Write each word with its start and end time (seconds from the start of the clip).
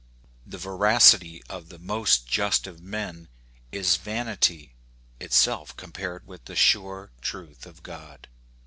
The 0.47 0.57
veracity 0.57 1.43
of 1.47 1.69
the 1.69 1.77
most 1.77 2.25
just 2.27 2.65
of 2.65 2.81
men 2.81 3.27
is 3.71 3.97
vanity 3.97 4.73
itself 5.19 5.77
compared 5.77 6.25
with 6.25 6.45
the 6.45 6.55
sure 6.55 7.11
truth 7.21 7.67
of 7.67 7.83
God. 7.83 8.27